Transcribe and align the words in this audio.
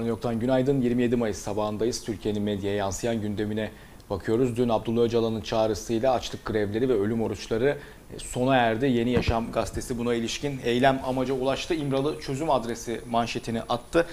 Var 0.00 0.06
Yok'tan 0.06 0.40
günaydın. 0.40 0.80
27 0.80 1.16
Mayıs 1.16 1.38
sabahındayız. 1.38 2.04
Türkiye'nin 2.04 2.42
medyaya 2.42 2.76
yansıyan 2.76 3.20
gündemine 3.20 3.70
bakıyoruz. 4.10 4.56
Dün 4.56 4.68
Abdullah 4.68 5.02
Öcalan'ın 5.02 5.40
çağrısıyla 5.40 6.12
açlık 6.12 6.44
grevleri 6.44 6.88
ve 6.88 6.92
ölüm 6.92 7.22
oruçları 7.22 7.78
sona 8.18 8.56
erdi. 8.56 8.86
Yeni 8.86 9.10
Yaşam 9.10 9.52
gazetesi 9.52 9.98
buna 9.98 10.14
ilişkin 10.14 10.60
eylem 10.64 11.00
amaca 11.06 11.34
ulaştı. 11.34 11.74
İmralı 11.74 12.20
çözüm 12.20 12.50
adresi 12.50 13.00
manşetini 13.10 13.62
attı. 13.62 14.06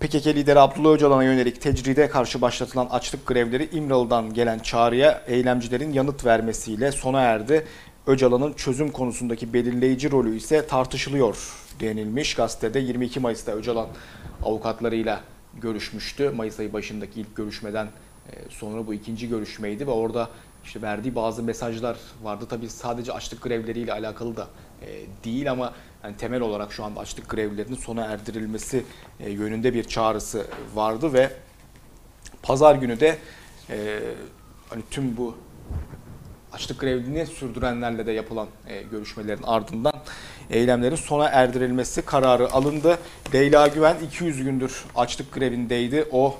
PKK 0.00 0.26
lideri 0.26 0.60
Abdullah 0.60 0.94
Öcalan'a 0.94 1.24
yönelik 1.24 1.60
tecride 1.60 2.08
karşı 2.08 2.40
başlatılan 2.40 2.86
açlık 2.90 3.26
grevleri 3.26 3.68
İmralı'dan 3.72 4.34
gelen 4.34 4.58
çağrıya 4.58 5.22
eylemcilerin 5.26 5.92
yanıt 5.92 6.24
vermesiyle 6.24 6.92
sona 6.92 7.20
erdi. 7.20 7.66
Öcalan'ın 8.06 8.52
çözüm 8.52 8.90
konusundaki 8.90 9.52
belirleyici 9.52 10.10
rolü 10.10 10.36
ise 10.36 10.66
tartışılıyor 10.66 11.36
denilmiş. 11.80 12.34
Gazetede 12.34 12.78
22 12.78 13.20
Mayıs'ta 13.20 13.52
Öcalan 13.52 13.86
avukatlarıyla 14.42 15.20
görüşmüştü. 15.60 16.30
Mayıs 16.30 16.60
ayı 16.60 16.72
başındaki 16.72 17.20
ilk 17.20 17.36
görüşmeden 17.36 17.88
sonra 18.48 18.86
bu 18.86 18.94
ikinci 18.94 19.28
görüşmeydi 19.28 19.86
ve 19.86 19.90
orada 19.90 20.30
işte 20.64 20.82
verdiği 20.82 21.14
bazı 21.14 21.42
mesajlar 21.42 21.96
vardı. 22.22 22.46
Tabii 22.48 22.68
sadece 22.68 23.12
açlık 23.12 23.42
grevleriyle 23.42 23.92
alakalı 23.92 24.36
da 24.36 24.48
değil 25.24 25.50
ama 25.50 25.72
yani 26.04 26.16
temel 26.16 26.40
olarak 26.40 26.72
şu 26.72 26.84
anda 26.84 27.00
açlık 27.00 27.28
grevlerinin 27.28 27.76
sona 27.76 28.04
erdirilmesi 28.04 28.84
yönünde 29.20 29.74
bir 29.74 29.84
çağrısı 29.84 30.46
vardı 30.74 31.12
ve 31.12 31.30
pazar 32.42 32.74
günü 32.74 33.00
de 33.00 33.18
hani 34.70 34.82
tüm 34.90 35.16
bu 35.16 35.36
açlık 36.52 36.80
grevini 36.80 37.26
sürdürenlerle 37.26 38.06
de 38.06 38.12
yapılan 38.12 38.48
görüşmelerin 38.90 39.42
ardından 39.42 39.95
eylemlerin 40.50 40.96
sona 40.96 41.28
erdirilmesi 41.28 42.02
kararı 42.02 42.52
alındı. 42.52 42.98
Leyla 43.34 43.66
Güven 43.66 43.96
200 44.06 44.44
gündür 44.44 44.84
açlık 44.96 45.32
grevindeydi. 45.32 46.08
O 46.12 46.38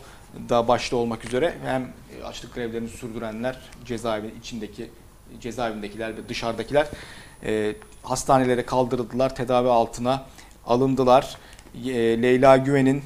da 0.49 0.69
başta 0.69 0.97
olmak 0.97 1.25
üzere 1.25 1.55
hem 1.65 1.89
açlık 2.25 2.55
grevlerini 2.55 2.89
sürdürenler 2.89 3.59
cezaevi 3.85 4.31
içindeki 4.41 4.91
cezaevindekiler 5.41 6.17
ve 6.17 6.29
dışarıdakiler 6.29 6.87
e, 7.45 7.75
hastanelere 8.03 8.67
kaldırıldılar, 8.67 9.35
tedavi 9.35 9.69
altına 9.69 10.25
alındılar. 10.67 11.37
E, 11.85 12.23
Leyla 12.23 12.57
Güven'in 12.57 13.03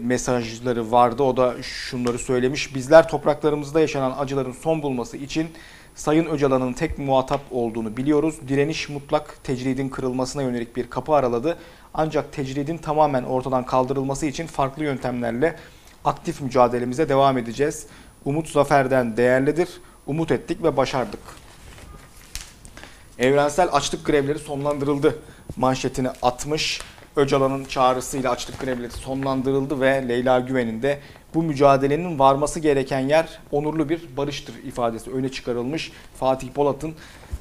mesajları 0.00 0.92
vardı. 0.92 1.22
O 1.22 1.36
da 1.36 1.62
şunları 1.62 2.18
söylemiş. 2.18 2.74
Bizler 2.74 3.08
topraklarımızda 3.08 3.80
yaşanan 3.80 4.14
acıların 4.18 4.52
son 4.52 4.82
bulması 4.82 5.16
için 5.16 5.48
Sayın 5.94 6.26
Öcalan'ın 6.26 6.72
tek 6.72 6.98
muhatap 6.98 7.40
olduğunu 7.50 7.96
biliyoruz. 7.96 8.34
Direniş 8.48 8.88
mutlak 8.88 9.44
tecridin 9.44 9.88
kırılmasına 9.88 10.42
yönelik 10.42 10.76
bir 10.76 10.90
kapı 10.90 11.12
araladı. 11.12 11.58
Ancak 11.94 12.32
tecridin 12.32 12.78
tamamen 12.78 13.22
ortadan 13.22 13.66
kaldırılması 13.66 14.26
için 14.26 14.46
farklı 14.46 14.84
yöntemlerle 14.84 15.56
aktif 16.04 16.40
mücadelemize 16.40 17.08
devam 17.08 17.38
edeceğiz. 17.38 17.86
Umut 18.24 18.48
zaferden 18.48 19.16
değerlidir. 19.16 19.68
Umut 20.06 20.30
ettik 20.30 20.62
ve 20.62 20.76
başardık. 20.76 21.20
Evrensel 23.18 23.68
açlık 23.72 24.06
grevleri 24.06 24.38
sonlandırıldı. 24.38 25.18
Manşetini 25.56 26.08
atmış. 26.22 26.80
Öcalan'ın 27.18 27.64
çağrısıyla 27.64 28.30
açlık 28.30 28.60
grevleri 28.60 28.90
sonlandırıldı 28.90 29.80
ve 29.80 30.08
Leyla 30.08 30.40
Güven'in 30.40 30.82
de 30.82 31.00
bu 31.34 31.42
mücadelenin 31.42 32.18
varması 32.18 32.60
gereken 32.60 33.00
yer 33.00 33.38
onurlu 33.52 33.88
bir 33.88 34.16
barıştır 34.16 34.54
ifadesi 34.54 35.10
öne 35.10 35.28
çıkarılmış. 35.28 35.92
Fatih 36.14 36.48
Polat'ın 36.48 36.94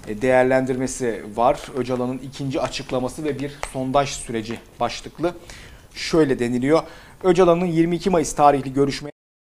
değerlendirmesi 0.07 1.23
var. 1.35 1.59
Öcalan'ın 1.77 2.17
ikinci 2.17 2.61
açıklaması 2.61 3.23
ve 3.23 3.39
bir 3.39 3.51
sondaj 3.73 4.09
süreci 4.09 4.59
başlıklı. 4.79 5.33
Şöyle 5.93 6.39
deniliyor. 6.39 6.83
Öcalan'ın 7.23 7.65
22 7.65 8.09
Mayıs 8.09 8.33
tarihli 8.33 8.73
görüşme 8.73 9.16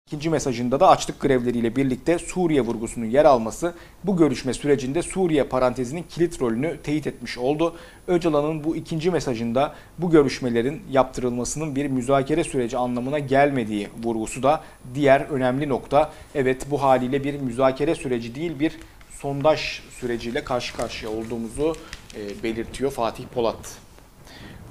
İkinci 0.08 0.30
mesajında 0.30 0.80
da 0.80 0.88
açlık 0.88 1.20
grevleriyle 1.20 1.76
birlikte 1.76 2.18
Suriye 2.18 2.60
vurgusunun 2.60 3.04
yer 3.04 3.24
alması 3.24 3.74
bu 4.04 4.16
görüşme 4.16 4.54
sürecinde 4.54 5.02
Suriye 5.02 5.44
parantezinin 5.44 6.04
kilit 6.08 6.40
rolünü 6.40 6.78
teyit 6.82 7.06
etmiş 7.06 7.38
oldu. 7.38 7.76
Öcalan'ın 8.06 8.64
bu 8.64 8.76
ikinci 8.76 9.10
mesajında 9.10 9.74
bu 9.98 10.10
görüşmelerin 10.10 10.82
yaptırılmasının 10.90 11.76
bir 11.76 11.86
müzakere 11.86 12.44
süreci 12.44 12.76
anlamına 12.76 13.18
gelmediği 13.18 13.88
vurgusu 14.04 14.42
da 14.42 14.62
diğer 14.94 15.20
önemli 15.20 15.68
nokta. 15.68 16.12
Evet 16.34 16.66
bu 16.70 16.82
haliyle 16.82 17.24
bir 17.24 17.40
müzakere 17.40 17.94
süreci 17.94 18.34
değil 18.34 18.60
bir 18.60 18.78
sondaj 19.10 19.80
süreciyle 20.00 20.44
karşı 20.44 20.76
karşıya 20.76 21.12
olduğumuzu 21.12 21.76
belirtiyor 22.42 22.90
Fatih 22.90 23.24
Polat. 23.34 23.76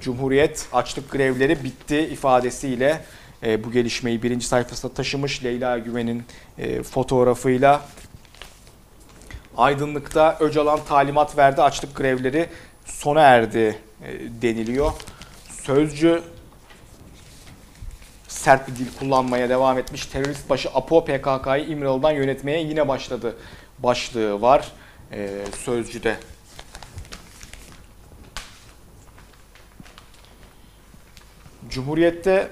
Cumhuriyet 0.00 0.68
açlık 0.72 1.10
grevleri 1.10 1.64
bitti 1.64 1.98
ifadesiyle 1.98 3.00
e, 3.42 3.64
bu 3.64 3.72
gelişmeyi 3.72 4.22
birinci 4.22 4.46
sayfasına 4.46 4.92
taşımış 4.92 5.44
Leyla 5.44 5.78
Güven'in 5.78 6.24
e, 6.58 6.82
fotoğrafıyla. 6.82 7.82
Aydınlık'ta 9.56 10.36
Öcalan 10.40 10.80
talimat 10.88 11.38
verdi 11.38 11.62
açlık 11.62 11.96
grevleri 11.96 12.48
sona 12.84 13.20
erdi 13.20 13.78
e, 14.04 14.42
deniliyor. 14.42 14.92
Sözcü 15.62 16.22
sert 18.28 18.68
bir 18.68 18.76
dil 18.76 18.86
kullanmaya 18.98 19.48
devam 19.48 19.78
etmiş. 19.78 20.06
Terörist 20.06 20.50
başı 20.50 20.68
Apo 20.74 21.04
PKK'yı 21.04 21.66
İmralı'dan 21.66 22.12
yönetmeye 22.12 22.62
yine 22.62 22.88
başladı 22.88 23.36
başlığı 23.78 24.40
var 24.42 24.72
e, 25.12 25.28
Sözcü'de. 25.64 26.16
Cumhuriyet'te 31.68 32.50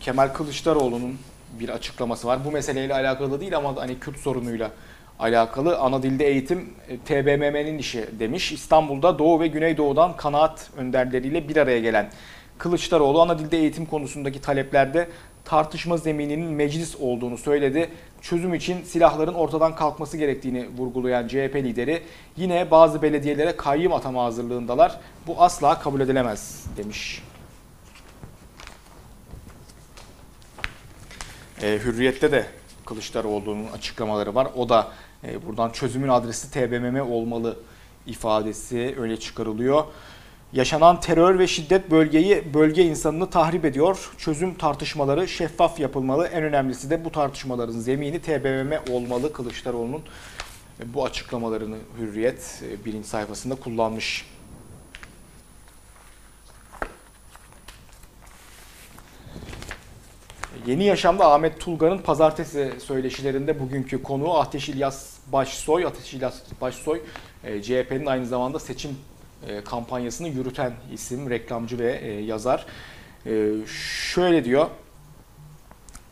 Kemal 0.00 0.28
Kılıçdaroğlu'nun 0.28 1.18
bir 1.60 1.68
açıklaması 1.68 2.26
var. 2.26 2.44
Bu 2.44 2.50
meseleyle 2.50 2.94
alakalı 2.94 3.40
değil 3.40 3.56
ama 3.56 3.76
hani 3.76 3.98
Kürt 3.98 4.18
sorunuyla 4.18 4.70
alakalı. 5.18 5.78
Ana 5.78 6.02
dilde 6.02 6.26
eğitim 6.26 6.74
TBMM'nin 7.04 7.78
işi 7.78 8.08
demiş. 8.18 8.52
İstanbul'da 8.52 9.18
Doğu 9.18 9.40
ve 9.40 9.46
Güneydoğu'dan 9.46 10.16
kanaat 10.16 10.70
önderleriyle 10.76 11.48
bir 11.48 11.56
araya 11.56 11.80
gelen 11.80 12.10
Kılıçdaroğlu 12.58 13.20
ana 13.20 13.38
dilde 13.38 13.58
eğitim 13.58 13.86
konusundaki 13.86 14.40
taleplerde 14.40 15.08
tartışma 15.44 15.96
zemininin 15.96 16.52
meclis 16.52 16.96
olduğunu 16.96 17.38
söyledi. 17.38 17.90
Çözüm 18.22 18.54
için 18.54 18.82
silahların 18.84 19.34
ortadan 19.34 19.74
kalkması 19.74 20.16
gerektiğini 20.16 20.66
vurgulayan 20.78 21.28
CHP 21.28 21.54
lideri 21.56 22.02
yine 22.36 22.70
bazı 22.70 23.02
belediyelere 23.02 23.56
kayyım 23.56 23.92
atama 23.92 24.24
hazırlığındalar. 24.24 25.00
Bu 25.26 25.42
asla 25.42 25.78
kabul 25.78 26.00
edilemez 26.00 26.64
demiş. 26.76 27.22
E, 31.62 31.78
Hürriyet'te 31.84 32.32
de 32.32 32.46
Kılıçdaroğlu'nun 32.86 33.66
açıklamaları 33.66 34.34
var. 34.34 34.48
O 34.56 34.68
da 34.68 34.92
e, 35.24 35.46
buradan 35.46 35.70
çözümün 35.70 36.08
adresi 36.08 36.50
TBMM 36.50 37.00
olmalı 37.00 37.56
ifadesi 38.06 38.94
öyle 38.98 39.20
çıkarılıyor. 39.20 39.84
Yaşanan 40.52 41.00
terör 41.00 41.38
ve 41.38 41.46
şiddet 41.46 41.90
bölgeyi, 41.90 42.54
bölge 42.54 42.84
insanını 42.84 43.30
tahrip 43.30 43.64
ediyor. 43.64 44.10
Çözüm 44.18 44.54
tartışmaları 44.54 45.28
şeffaf 45.28 45.80
yapılmalı. 45.80 46.26
En 46.26 46.42
önemlisi 46.42 46.90
de 46.90 47.04
bu 47.04 47.12
tartışmaların 47.12 47.78
zemini 47.78 48.20
TBMM 48.20 48.92
olmalı. 48.94 49.32
Kılıçdaroğlu'nun 49.32 50.02
bu 50.84 51.04
açıklamalarını 51.04 51.76
Hürriyet 51.98 52.62
birinci 52.84 53.08
sayfasında 53.08 53.54
kullanmış. 53.54 54.26
Yeni 60.66 60.84
Yaşam'da 60.84 61.32
Ahmet 61.32 61.60
Tulgar'ın 61.60 61.98
pazartesi 61.98 62.72
söyleşilerinde 62.78 63.60
bugünkü 63.60 64.02
konuğu 64.02 64.38
Ateş 64.38 64.68
İlyas 64.68 65.16
Başsoy. 65.32 65.86
Ateş 65.86 66.14
İlyas 66.14 66.34
Başsoy 66.60 67.00
CHP'nin 67.62 68.06
aynı 68.06 68.26
zamanda 68.26 68.58
seçim 68.58 68.90
kampanyasını 69.64 70.28
yürüten 70.28 70.72
isim, 70.92 71.30
reklamcı 71.30 71.78
ve 71.78 71.92
yazar. 72.26 72.66
Şöyle 74.12 74.44
diyor. 74.44 74.66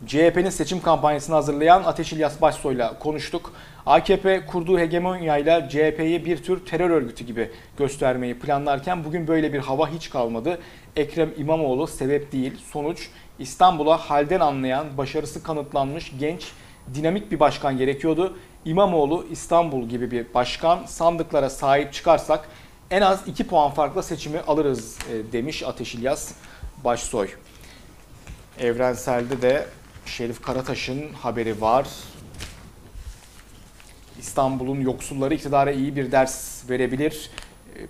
CHP'nin 0.06 0.50
seçim 0.50 0.82
kampanyasını 0.82 1.34
hazırlayan 1.34 1.82
Ateş 1.84 2.12
İlyas 2.12 2.40
Başsoy'la 2.40 2.98
konuştuk. 2.98 3.52
AKP 3.86 4.46
kurduğu 4.46 4.78
hegemonyayla 4.78 5.68
CHP'yi 5.68 6.24
bir 6.24 6.42
tür 6.42 6.66
terör 6.66 6.90
örgütü 6.90 7.24
gibi 7.24 7.50
göstermeyi 7.78 8.38
planlarken 8.38 9.04
bugün 9.04 9.28
böyle 9.28 9.52
bir 9.52 9.58
hava 9.58 9.88
hiç 9.88 10.10
kalmadı. 10.10 10.60
Ekrem 10.98 11.30
İmamoğlu 11.36 11.86
sebep 11.86 12.32
değil, 12.32 12.52
sonuç 12.72 13.08
İstanbul'a 13.38 13.96
halden 13.96 14.40
anlayan, 14.40 14.98
başarısı 14.98 15.42
kanıtlanmış 15.42 16.12
genç, 16.18 16.52
dinamik 16.94 17.30
bir 17.30 17.40
başkan 17.40 17.78
gerekiyordu. 17.78 18.38
İmamoğlu 18.64 19.26
İstanbul 19.30 19.88
gibi 19.88 20.10
bir 20.10 20.34
başkan 20.34 20.84
sandıklara 20.86 21.50
sahip 21.50 21.92
çıkarsak 21.92 22.48
en 22.90 23.02
az 23.02 23.28
2 23.28 23.46
puan 23.46 23.70
farkla 23.70 24.02
seçimi 24.02 24.40
alırız 24.40 24.98
demiş 25.32 25.62
Ateş 25.62 25.94
İlyas 25.94 26.32
Başsoy. 26.84 27.28
Evrensel'de 28.60 29.42
de 29.42 29.66
Şerif 30.06 30.42
Karataş'ın 30.42 31.12
haberi 31.12 31.60
var. 31.60 31.86
İstanbul'un 34.18 34.80
yoksulları 34.80 35.34
iktidara 35.34 35.72
iyi 35.72 35.96
bir 35.96 36.12
ders 36.12 36.70
verebilir. 36.70 37.30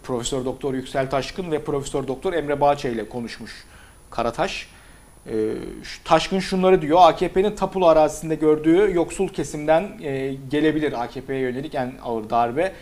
Profesör 0.03 0.45
Doktor 0.45 0.75
Yüksel 0.75 1.11
Taşkın 1.11 1.51
ve 1.51 1.65
Profesör 1.65 2.09
Doktor 2.09 2.33
Emre 2.33 2.61
Bağçay 2.61 2.93
ile 2.93 3.09
konuşmuş 3.09 3.65
Karataş. 4.11 4.69
E, 5.27 5.55
Taşkın 6.05 6.39
şunları 6.39 6.83
diyor. 6.83 6.99
AKP'nin 7.03 7.57
tapulu 7.57 7.89
arazisinde 7.89 8.35
gördüğü 8.35 8.95
yoksul 8.95 9.29
kesimden 9.29 9.89
e, 10.03 10.35
gelebilir 10.51 11.03
AKP'ye 11.03 11.41
yönelik 11.41 11.75
en 11.75 11.93
ağır 12.03 12.31
darbe 12.31 12.73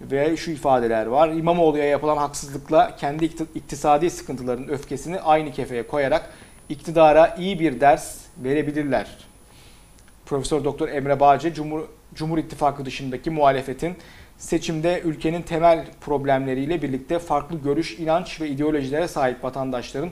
ve 0.00 0.36
şu 0.36 0.50
ifadeler 0.50 1.06
var. 1.06 1.28
İmamoğlu'ya 1.28 1.84
yapılan 1.84 2.16
haksızlıkla 2.16 2.96
kendi 2.96 3.24
iktisadi 3.54 4.10
sıkıntıların 4.10 4.68
öfkesini 4.68 5.20
aynı 5.20 5.52
kefeye 5.52 5.86
koyarak 5.86 6.30
iktidara 6.68 7.36
iyi 7.38 7.60
bir 7.60 7.80
ders 7.80 8.18
verebilirler. 8.44 9.06
Profesör 10.26 10.64
Doktor 10.64 10.88
Emre 10.88 11.20
Bağcı, 11.20 11.54
Cumhur, 11.54 11.80
Cumhur 12.14 12.38
İttifakı 12.38 12.84
dışındaki 12.84 13.30
muhalefetin 13.30 13.96
seçimde 14.42 15.00
ülkenin 15.04 15.42
temel 15.42 15.86
problemleriyle 16.00 16.82
birlikte 16.82 17.18
farklı 17.18 17.58
görüş, 17.62 17.98
inanç 17.98 18.40
ve 18.40 18.48
ideolojilere 18.48 19.08
sahip 19.08 19.44
vatandaşların 19.44 20.10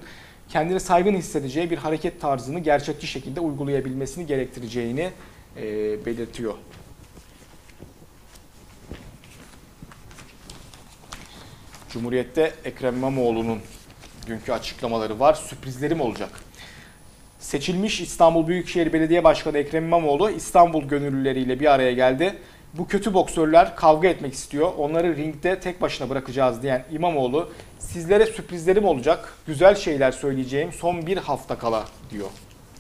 kendini 0.49 0.81
saygın 0.81 1.15
hissedeceği 1.15 1.71
bir 1.71 1.77
hareket 1.77 2.21
tarzını 2.21 2.59
gerçekçi 2.59 3.07
şekilde 3.07 3.41
uygulayabilmesini 3.41 4.27
gerektireceğini 4.27 5.11
e, 5.57 5.63
belirtiyor. 6.07 6.55
Cumhuriyet'te 11.89 12.53
Ekrem 12.65 12.97
İmamoğlu'nun 12.97 13.59
dünkü 14.27 14.53
açıklamaları 14.53 15.21
var. 15.21 15.35
Sürprizlerim 15.35 16.01
olacak. 16.01 16.31
Seçilmiş 17.39 18.01
İstanbul 18.01 18.47
Büyükşehir 18.47 18.93
Belediye 18.93 19.25
Başkanı 19.25 19.59
Ekrem 19.59 19.85
İmamoğlu 19.85 20.31
İstanbul 20.31 20.83
gönüllüleriyle 20.83 21.61
bir 21.61 21.73
araya 21.73 21.93
geldi. 21.93 22.37
Bu 22.75 22.87
kötü 22.87 23.15
boksörler 23.15 23.77
kavga 23.77 24.09
etmek 24.09 24.35
istiyor. 24.35 24.73
Onları 24.79 25.17
ringde 25.17 25.61
tek 25.61 25.81
başına 25.81 26.09
bırakacağız 26.09 26.63
diyen 26.63 26.85
İmamoğlu 26.93 27.53
sizlere 27.79 28.27
sürprizlerim 28.27 28.85
olacak. 28.85 29.35
Güzel 29.47 29.75
şeyler 29.75 30.13
söyleyeceğim 30.13 30.73
son 30.73 31.07
bir 31.07 31.17
hafta 31.17 31.59
kala 31.59 31.85
diyor. 32.11 32.29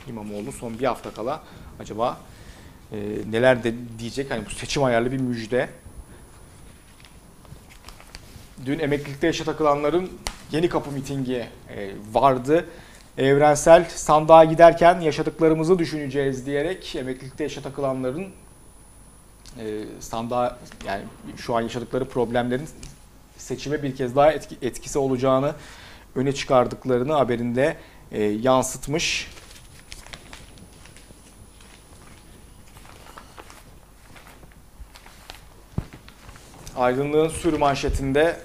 İmamoğlu 0.08 0.52
son 0.52 0.78
bir 0.78 0.84
hafta 0.84 1.10
kala 1.10 1.42
acaba 1.80 2.16
e, 2.92 2.96
neler 3.30 3.64
de 3.64 3.74
diyecek 3.98 4.30
hani 4.30 4.46
bu 4.46 4.50
seçim 4.50 4.84
ayarlı 4.84 5.12
bir 5.12 5.20
müjde. 5.20 5.68
Dün 8.66 8.78
emeklilikte 8.78 9.26
yaşa 9.26 9.44
takılanların 9.44 10.10
yeni 10.52 10.68
kapı 10.68 10.90
mitingi 10.90 11.46
e, 11.76 11.90
vardı. 12.12 12.66
Evrensel 13.18 13.84
sandığa 13.88 14.44
giderken 14.44 15.00
yaşadıklarımızı 15.00 15.78
düşüneceğiz 15.78 16.46
diyerek 16.46 16.96
emeklilikte 16.96 17.44
yaşa 17.44 17.62
takılanların 17.62 18.28
e, 19.58 19.84
sandığa 20.00 20.58
yani 20.86 21.02
şu 21.36 21.56
an 21.56 21.60
yaşadıkları 21.60 22.04
problemlerin 22.04 22.68
seçime 23.36 23.82
bir 23.82 23.96
kez 23.96 24.16
daha 24.16 24.32
etki, 24.32 24.56
etkisi 24.62 24.98
olacağını 24.98 25.54
öne 26.14 26.32
çıkardıklarını 26.32 27.12
haberinde 27.12 27.76
e, 28.12 28.22
yansıtmış. 28.22 29.30
Aydınlığın 36.76 37.28
sür 37.28 37.58
manşetinde 37.58 38.36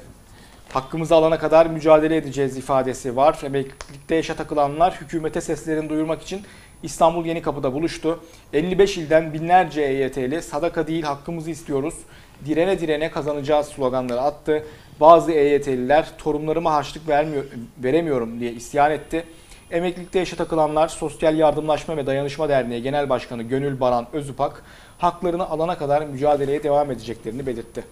hakkımızı 0.73 1.15
alana 1.15 1.39
kadar 1.39 1.65
mücadele 1.65 2.17
edeceğiz 2.17 2.57
ifadesi 2.57 3.15
var. 3.15 3.39
Emeklilikte 3.43 4.15
yaşa 4.15 4.35
takılanlar 4.35 5.01
hükümete 5.01 5.41
seslerini 5.41 5.89
duyurmak 5.89 6.21
için 6.21 6.41
İstanbul 6.85 7.25
Yeni 7.25 7.41
Kapı'da 7.41 7.73
buluştu. 7.73 8.19
55 8.53 8.97
ilden 8.97 9.33
binlerce 9.33 9.81
EYT'li 9.81 10.41
sadaka 10.41 10.87
değil 10.87 11.03
hakkımızı 11.03 11.51
istiyoruz. 11.51 11.93
Direne 12.45 12.79
direne 12.79 13.11
kazanacağız 13.11 13.67
sloganları 13.67 14.21
attı. 14.21 14.63
Bazı 14.99 15.31
EYT'liler 15.31 16.17
torunlarıma 16.17 16.73
harçlık 16.73 17.07
vermiyor, 17.07 17.45
veremiyorum 17.83 18.39
diye 18.39 18.51
isyan 18.51 18.91
etti. 18.91 19.23
Emeklilikte 19.71 20.19
yaşa 20.19 20.35
takılanlar 20.35 20.87
Sosyal 20.87 21.37
Yardımlaşma 21.37 21.97
ve 21.97 22.05
Dayanışma 22.05 22.49
Derneği 22.49 22.81
Genel 22.81 23.09
Başkanı 23.09 23.43
Gönül 23.43 23.79
Baran 23.79 24.07
Özüpak 24.13 24.63
haklarını 24.97 25.49
alana 25.49 25.77
kadar 25.77 26.05
mücadeleye 26.05 26.63
devam 26.63 26.91
edeceklerini 26.91 27.45
belirtti. 27.45 27.83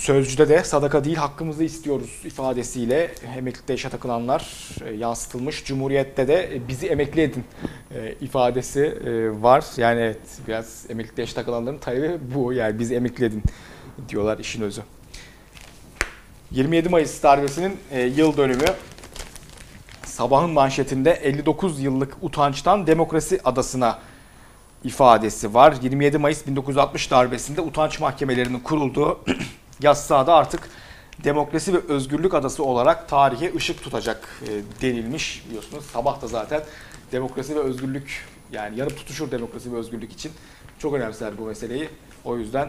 Sözcüde 0.00 0.48
de 0.48 0.64
sadaka 0.64 1.04
değil 1.04 1.16
hakkımızı 1.16 1.64
istiyoruz 1.64 2.10
ifadesiyle 2.24 3.10
emeklilikte 3.36 3.72
yaşa 3.72 3.88
takılanlar 3.88 4.68
e, 4.86 4.94
yansıtılmış. 4.94 5.64
Cumhuriyette 5.64 6.28
de 6.28 6.56
e, 6.56 6.68
bizi 6.68 6.86
emekli 6.86 7.22
edin 7.22 7.44
e, 7.94 8.14
ifadesi 8.20 8.98
var. 9.42 9.64
Yani 9.76 10.00
evet 10.00 10.20
biraz 10.48 10.86
emeklilikte 10.88 11.22
yaşa 11.22 11.34
takılanların 11.34 11.78
talebi 11.78 12.18
bu. 12.34 12.52
Yani 12.52 12.78
bizi 12.78 12.94
emekli 12.94 13.24
edin 13.24 13.42
diyorlar 14.08 14.38
işin 14.38 14.62
özü. 14.62 14.82
27 16.50 16.88
Mayıs 16.88 17.22
darbesinin 17.22 17.76
yıl 18.16 18.36
dönümü 18.36 18.66
sabahın 20.04 20.50
manşetinde 20.50 21.10
59 21.10 21.80
yıllık 21.80 22.16
utançtan 22.22 22.86
demokrasi 22.86 23.40
adasına 23.44 23.98
ifadesi 24.84 25.54
var. 25.54 25.74
27 25.82 26.18
Mayıs 26.18 26.46
1960 26.46 27.10
darbesinde 27.10 27.60
utanç 27.60 28.00
mahkemelerinin 28.00 28.60
kurulduğu 28.60 29.20
Yassıada 29.82 30.34
artık 30.34 30.68
demokrasi 31.24 31.74
ve 31.74 31.78
özgürlük 31.88 32.34
adası 32.34 32.64
olarak 32.64 33.08
tarihe 33.08 33.54
ışık 33.56 33.82
tutacak 33.82 34.28
e, 34.42 34.82
denilmiş 34.82 35.44
biliyorsunuz. 35.48 35.84
Sabah 35.84 36.22
da 36.22 36.26
zaten 36.26 36.62
demokrasi 37.12 37.56
ve 37.56 37.60
özgürlük 37.60 38.26
yani 38.52 38.78
yarım 38.78 38.96
tutuşur 38.96 39.30
demokrasi 39.30 39.72
ve 39.72 39.76
özgürlük 39.76 40.12
için 40.12 40.32
çok 40.78 40.94
önemser 40.94 41.38
bu 41.38 41.44
meseleyi. 41.44 41.88
O 42.24 42.36
yüzden 42.36 42.68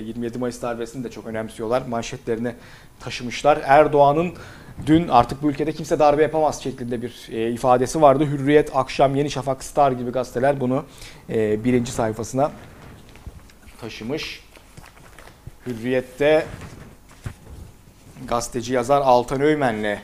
27 0.00 0.36
e, 0.36 0.40
Mayıs 0.40 0.62
darbesini 0.62 1.04
de 1.04 1.10
çok 1.10 1.26
önemsiyorlar. 1.26 1.82
Manşetlerine 1.88 2.54
taşımışlar. 3.00 3.60
Erdoğan'ın 3.64 4.32
dün 4.86 5.08
artık 5.08 5.42
bu 5.42 5.50
ülkede 5.50 5.72
kimse 5.72 5.98
darbe 5.98 6.22
yapamaz 6.22 6.62
şeklinde 6.62 7.02
bir 7.02 7.28
e, 7.30 7.50
ifadesi 7.50 8.02
vardı. 8.02 8.26
Hürriyet, 8.26 8.76
Akşam, 8.76 9.16
Yeni 9.16 9.30
Şafak, 9.30 9.64
Star 9.64 9.92
gibi 9.92 10.10
gazeteler 10.10 10.60
bunu 10.60 10.84
birinci 11.64 11.92
sayfasına 11.92 12.50
taşımış. 13.80 14.45
Hürriyet'te 15.66 16.46
gazeteci 18.28 18.72
yazar 18.72 19.00
Altan 19.00 19.40
Öymen'le 19.40 19.98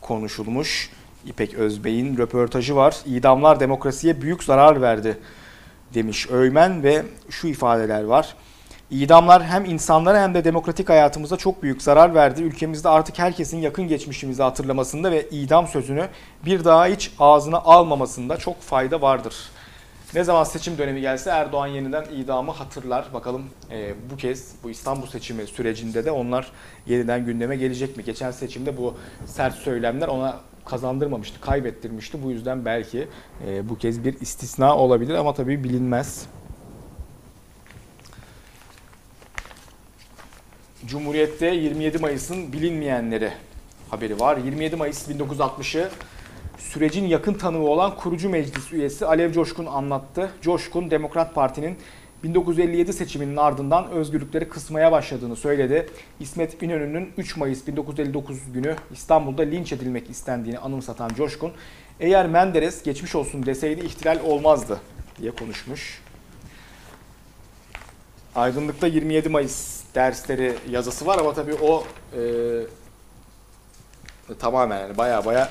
konuşulmuş. 0.00 0.90
İpek 1.26 1.54
Özbey'in 1.54 2.16
röportajı 2.16 2.76
var. 2.76 2.96
İdamlar 3.06 3.60
demokrasiye 3.60 4.22
büyük 4.22 4.42
zarar 4.42 4.82
verdi 4.82 5.18
demiş 5.94 6.30
Öymen 6.30 6.82
ve 6.82 7.02
şu 7.30 7.46
ifadeler 7.46 8.04
var. 8.04 8.34
İdamlar 8.90 9.44
hem 9.44 9.64
insanlara 9.64 10.22
hem 10.22 10.34
de 10.34 10.44
demokratik 10.44 10.88
hayatımıza 10.88 11.36
çok 11.36 11.62
büyük 11.62 11.82
zarar 11.82 12.14
verdi. 12.14 12.42
Ülkemizde 12.42 12.88
artık 12.88 13.18
herkesin 13.18 13.58
yakın 13.58 13.88
geçmişimizi 13.88 14.42
hatırlamasında 14.42 15.12
ve 15.12 15.28
idam 15.30 15.68
sözünü 15.68 16.08
bir 16.44 16.64
daha 16.64 16.86
hiç 16.86 17.12
ağzına 17.18 17.58
almamasında 17.58 18.36
çok 18.36 18.60
fayda 18.60 19.02
vardır 19.02 19.34
ne 20.14 20.24
zaman 20.24 20.44
seçim 20.44 20.78
dönemi 20.78 21.00
gelse 21.00 21.30
Erdoğan 21.30 21.66
yeniden 21.66 22.04
idamı 22.04 22.50
hatırlar. 22.50 23.04
Bakalım 23.14 23.44
e, 23.70 23.94
bu 24.12 24.16
kez 24.16 24.52
bu 24.62 24.70
İstanbul 24.70 25.06
seçimi 25.06 25.46
sürecinde 25.46 26.04
de 26.04 26.10
onlar 26.10 26.52
yeniden 26.86 27.26
gündeme 27.26 27.56
gelecek 27.56 27.96
mi? 27.96 28.04
Geçen 28.04 28.30
seçimde 28.30 28.76
bu 28.76 28.94
sert 29.26 29.54
söylemler 29.54 30.08
ona 30.08 30.40
kazandırmamıştı, 30.64 31.40
kaybettirmişti. 31.40 32.22
Bu 32.22 32.30
yüzden 32.30 32.64
belki 32.64 33.08
e, 33.46 33.68
bu 33.68 33.78
kez 33.78 34.04
bir 34.04 34.20
istisna 34.20 34.76
olabilir 34.76 35.14
ama 35.14 35.34
tabii 35.34 35.64
bilinmez. 35.64 36.26
Cumhuriyet'te 40.86 41.46
27 41.46 41.98
Mayıs'ın 41.98 42.52
bilinmeyenleri 42.52 43.32
haberi 43.90 44.20
var. 44.20 44.36
27 44.36 44.76
Mayıs 44.76 45.08
1960'ı 45.08 45.90
sürecin 46.60 47.04
yakın 47.04 47.34
tanığı 47.34 47.68
olan 47.68 47.96
kurucu 47.96 48.28
meclis 48.28 48.72
üyesi 48.72 49.06
Alev 49.06 49.32
Coşkun 49.32 49.66
anlattı. 49.66 50.30
Coşkun 50.42 50.90
Demokrat 50.90 51.34
Parti'nin 51.34 51.76
1957 52.24 52.92
seçiminin 52.92 53.36
ardından 53.36 53.90
özgürlükleri 53.90 54.48
kısmaya 54.48 54.92
başladığını 54.92 55.36
söyledi. 55.36 55.88
İsmet 56.20 56.62
İnönü'nün 56.62 57.12
3 57.16 57.36
Mayıs 57.36 57.66
1959 57.66 58.52
günü 58.54 58.76
İstanbul'da 58.92 59.42
linç 59.42 59.72
edilmek 59.72 60.10
istendiğini 60.10 60.58
anımsatan 60.58 61.08
Coşkun, 61.08 61.52
eğer 62.00 62.26
Menderes 62.26 62.82
geçmiş 62.82 63.14
olsun 63.14 63.46
deseydi 63.46 63.86
ihtilal 63.86 64.18
olmazdı 64.24 64.80
diye 65.20 65.30
konuşmuş. 65.30 66.02
Aydınlık'ta 68.34 68.86
27 68.86 69.28
Mayıs 69.28 69.80
dersleri 69.94 70.54
yazısı 70.70 71.06
var 71.06 71.18
ama 71.18 71.34
tabii 71.34 71.54
o 71.54 71.84
e, 72.16 72.20
tamamen 74.38 74.78
yani 74.78 74.98
baya 74.98 75.24
baya 75.24 75.50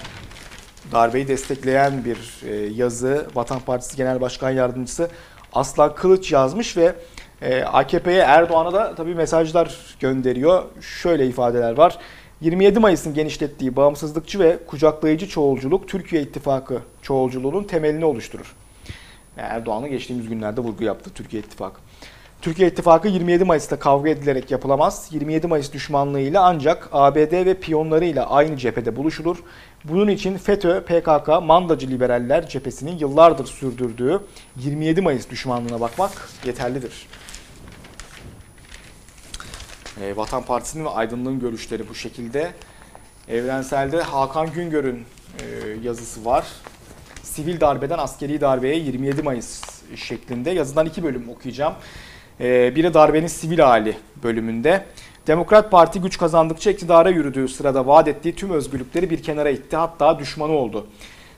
darbeyi 0.91 1.27
destekleyen 1.27 2.05
bir 2.05 2.48
e, 2.50 2.55
yazı 2.55 3.27
Vatan 3.36 3.60
Partisi 3.60 3.98
Genel 3.98 4.22
Başkan 4.22 4.50
Yardımcısı 4.50 5.10
Aslan 5.53 5.96
Kılıç 5.96 6.31
yazmış 6.31 6.77
ve 6.77 6.96
e, 7.41 7.63
AKP'ye 7.63 8.22
Erdoğan'a 8.22 8.74
da 8.74 8.96
tabii 8.96 9.15
mesajlar 9.15 9.96
gönderiyor. 10.00 10.63
Şöyle 10.81 11.27
ifadeler 11.27 11.77
var. 11.77 11.98
27 12.41 12.79
Mayıs'ın 12.79 13.13
genişlettiği 13.13 13.75
bağımsızlıkçı 13.75 14.39
ve 14.39 14.60
kucaklayıcı 14.67 15.27
çoğulculuk 15.27 15.88
Türkiye 15.88 16.22
İttifakı 16.22 16.79
çoğulculuğunun 17.01 17.63
temelini 17.63 18.05
oluşturur. 18.05 18.55
Erdoğan'ın 19.38 19.89
geçtiğimiz 19.89 20.29
günlerde 20.29 20.62
vurgu 20.62 20.84
yaptı 20.84 21.10
Türkiye 21.15 21.41
İttifakı. 21.41 21.81
Türkiye 22.41 22.69
İttifakı 22.69 23.08
27 23.08 23.43
Mayıs'ta 23.43 23.79
kavga 23.79 24.10
edilerek 24.10 24.51
yapılamaz. 24.51 25.08
27 25.12 25.48
Mayıs 25.48 25.74
düşmanlığıyla 25.74 26.43
ancak 26.43 26.89
ABD 26.91 27.46
ve 27.46 27.53
piyonlarıyla 27.53 28.29
aynı 28.29 28.58
cephede 28.58 28.96
buluşulur. 28.96 29.38
Bunun 29.84 30.08
için 30.08 30.38
FETÖ, 30.38 30.81
PKK, 30.81 31.27
mandacı 31.43 31.88
liberaller 31.89 32.50
cephesinin 32.50 32.98
yıllardır 32.98 33.46
sürdürdüğü 33.46 34.22
27 34.55 35.01
Mayıs 35.01 35.29
düşmanlığına 35.29 35.79
bakmak 35.79 36.12
yeterlidir. 36.46 37.08
E, 40.01 40.15
Vatan 40.15 40.43
Partisi'nin 40.43 40.86
ve 40.86 40.89
Aydınlığın 40.89 41.39
görüşleri 41.39 41.89
bu 41.89 41.96
şekilde. 41.96 42.51
Evrenselde 43.27 44.01
Hakan 44.01 44.53
Güngör'ün 44.53 45.05
e, 45.39 45.46
yazısı 45.84 46.25
var. 46.25 46.48
Sivil 47.24 47.60
darbeden 47.60 47.98
askeri 47.98 48.41
darbeye 48.41 48.75
27 48.75 49.24
Mayıs 49.24 49.62
şeklinde 49.96 50.50
yazıdan 50.50 50.86
iki 50.86 51.03
bölüm 51.03 51.29
okuyacağım. 51.29 51.74
E, 52.41 52.75
biri 52.75 52.93
darbenin 52.93 53.27
sivil 53.27 53.60
hali 53.60 53.98
bölümünde. 54.24 54.86
Demokrat 55.27 55.72
Parti 55.72 56.01
güç 56.01 56.17
kazandıkça 56.17 56.72
iktidara 56.72 57.10
yürüdüğü 57.10 57.48
sırada 57.48 57.88
vaat 57.88 58.08
ettiği 58.08 58.36
tüm 58.36 58.51
özgürlükleri 58.51 59.10
bir 59.10 59.24
kenara 59.24 59.50
itti. 59.50 59.75
Hatta 59.75 60.19
düşmanı 60.19 60.51
oldu. 60.51 60.88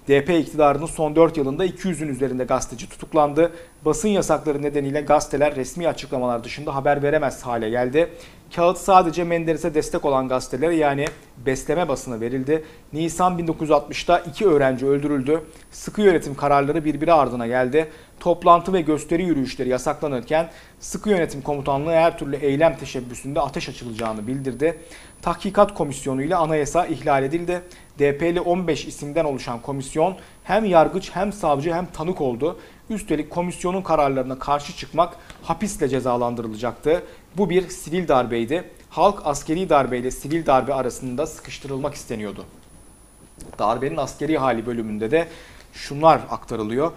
DP 0.07 0.29
iktidarının 0.29 0.85
son 0.85 1.15
4 1.15 1.37
yılında 1.37 1.65
200'ün 1.65 2.07
üzerinde 2.07 2.43
gazeteci 2.43 2.89
tutuklandı. 2.89 3.51
Basın 3.85 4.07
yasakları 4.09 4.61
nedeniyle 4.61 5.01
gazeteler 5.01 5.55
resmi 5.55 5.87
açıklamalar 5.87 6.43
dışında 6.43 6.75
haber 6.75 7.03
veremez 7.03 7.41
hale 7.41 7.69
geldi. 7.69 8.09
Kağıt 8.55 8.77
sadece 8.77 9.23
Menderes'e 9.23 9.73
destek 9.73 10.05
olan 10.05 10.27
gazetelere 10.27 10.75
yani 10.75 11.05
besleme 11.45 11.87
basına 11.87 12.19
verildi. 12.19 12.63
Nisan 12.93 13.39
1960'ta 13.39 14.19
iki 14.19 14.45
öğrenci 14.45 14.85
öldürüldü. 14.85 15.41
Sıkı 15.71 16.01
yönetim 16.01 16.35
kararları 16.35 16.85
birbiri 16.85 17.13
ardına 17.13 17.47
geldi. 17.47 17.91
Toplantı 18.19 18.73
ve 18.73 18.81
gösteri 18.81 19.23
yürüyüşleri 19.23 19.69
yasaklanırken 19.69 20.49
sıkı 20.79 21.09
yönetim 21.09 21.41
komutanlığı 21.41 21.91
her 21.91 22.17
türlü 22.17 22.35
eylem 22.35 22.77
teşebbüsünde 22.77 23.41
ateş 23.41 23.69
açılacağını 23.69 24.27
bildirdi. 24.27 24.79
Tahkikat 25.21 25.73
komisyonu 25.73 26.23
ile 26.23 26.35
anayasa 26.35 26.85
ihlal 26.85 27.23
edildi. 27.23 27.61
DP'li 27.99 28.41
15 28.41 28.85
isimden 28.85 29.25
oluşan 29.25 29.61
komisyon 29.61 30.15
hem 30.43 30.65
yargıç 30.65 31.11
hem 31.13 31.33
savcı 31.33 31.73
hem 31.73 31.85
tanık 31.85 32.21
oldu. 32.21 32.59
Üstelik 32.91 33.29
komisyonun 33.29 33.81
kararlarına 33.81 34.39
karşı 34.39 34.75
çıkmak 34.75 35.17
hapisle 35.43 35.89
cezalandırılacaktı. 35.89 37.03
Bu 37.37 37.49
bir 37.49 37.69
sivil 37.69 38.07
darbeydi. 38.07 38.63
Halk 38.89 39.21
askeri 39.25 39.69
darbeyle 39.69 40.11
sivil 40.11 40.45
darbe 40.45 40.73
arasında 40.73 41.27
sıkıştırılmak 41.27 41.93
isteniyordu. 41.93 42.45
Darbenin 43.59 43.97
askeri 43.97 44.37
hali 44.37 44.65
bölümünde 44.65 45.11
de 45.11 45.27
şunlar 45.73 46.21
aktarılıyor. 46.29 46.91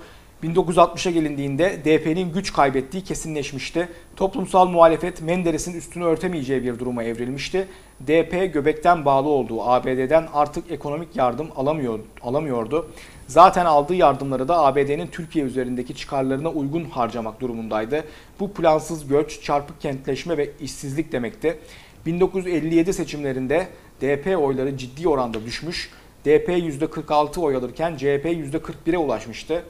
1960'a 0.45 1.11
gelindiğinde 1.11 1.81
DP'nin 1.85 2.33
güç 2.33 2.53
kaybettiği 2.53 3.05
kesinleşmişti. 3.05 3.89
Toplumsal 4.17 4.69
muhalefet 4.69 5.23
Menderes'in 5.23 5.75
üstünü 5.75 6.05
örtemeyeceği 6.05 6.63
bir 6.63 6.79
duruma 6.79 7.05
evrilmişti. 7.05 7.69
DP 8.01 8.53
göbekten 8.53 9.05
bağlı 9.05 9.29
olduğu 9.29 9.63
ABD'den 9.63 10.29
artık 10.35 10.71
ekonomik 10.71 11.17
yardım 11.17 11.49
alamıyor, 11.57 11.99
alamıyordu. 12.23 12.91
Zaten 13.27 13.65
aldığı 13.65 13.95
yardımları 13.95 14.49
da 14.49 14.59
ABD'nin 14.59 15.07
Türkiye 15.07 15.45
üzerindeki 15.45 15.95
çıkarlarına 15.95 16.49
uygun 16.49 16.85
harcamak 16.85 17.41
durumundaydı. 17.41 18.05
Bu 18.41 18.53
plansız 18.53 19.09
göç, 19.09 19.43
çarpık 19.43 19.81
kentleşme 19.81 20.37
ve 20.37 20.51
işsizlik 20.61 21.13
demekti. 21.13 21.59
1957 22.07 22.93
seçimlerinde 22.93 23.69
DP 24.01 24.39
oyları 24.39 24.77
ciddi 24.79 25.09
oranda 25.09 25.45
düşmüş. 25.45 25.91
DP 26.25 26.49
%46 26.49 27.41
oy 27.41 27.57
alırken 27.57 27.97
CHP 27.97 28.25
%41'e 28.25 28.99
ulaşmıştı. 28.99 29.63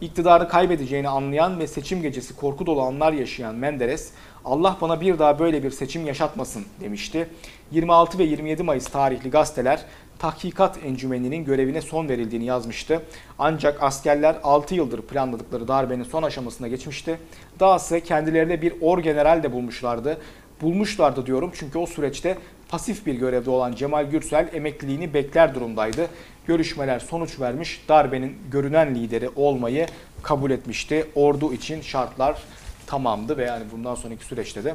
İktidarı 0.00 0.48
kaybedeceğini 0.48 1.08
anlayan 1.08 1.58
ve 1.58 1.66
seçim 1.66 2.02
gecesi 2.02 2.36
korku 2.36 2.66
dolu 2.66 2.82
anlar 2.82 3.12
yaşayan 3.12 3.54
Menderes, 3.54 4.12
Allah 4.44 4.76
bana 4.80 5.00
bir 5.00 5.18
daha 5.18 5.38
böyle 5.38 5.62
bir 5.62 5.70
seçim 5.70 6.06
yaşatmasın 6.06 6.64
demişti. 6.80 7.28
26 7.70 8.18
ve 8.18 8.24
27 8.24 8.62
Mayıs 8.62 8.86
tarihli 8.86 9.30
gazeteler 9.30 9.84
tahkikat 10.22 10.78
encümeninin 10.84 11.44
görevine 11.44 11.82
son 11.82 12.08
verildiğini 12.08 12.44
yazmıştı. 12.44 13.02
Ancak 13.38 13.82
askerler 13.82 14.36
6 14.42 14.74
yıldır 14.74 15.02
planladıkları 15.02 15.68
darbenin 15.68 16.04
son 16.04 16.22
aşamasına 16.22 16.68
geçmişti. 16.68 17.18
Dahası 17.60 18.00
kendilerine 18.00 18.62
bir 18.62 18.74
orgeneral 18.80 19.42
de 19.42 19.52
bulmuşlardı. 19.52 20.18
Bulmuşlardı 20.60 21.26
diyorum 21.26 21.50
çünkü 21.54 21.78
o 21.78 21.86
süreçte 21.86 22.38
pasif 22.68 23.06
bir 23.06 23.14
görevde 23.14 23.50
olan 23.50 23.74
Cemal 23.74 24.04
Gürsel 24.04 24.48
emekliliğini 24.52 25.14
bekler 25.14 25.54
durumdaydı. 25.54 26.06
Görüşmeler 26.46 26.98
sonuç 26.98 27.40
vermiş, 27.40 27.84
darbenin 27.88 28.38
görünen 28.50 28.94
lideri 28.94 29.30
olmayı 29.36 29.86
kabul 30.22 30.50
etmişti. 30.50 31.06
Ordu 31.14 31.52
için 31.52 31.80
şartlar 31.80 32.42
tamamdı 32.86 33.36
ve 33.36 33.44
yani 33.44 33.64
bundan 33.72 33.94
sonraki 33.94 34.24
süreçte 34.24 34.64
de 34.64 34.74